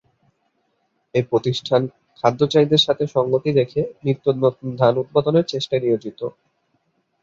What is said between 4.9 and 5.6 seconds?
উদ্ভাবনের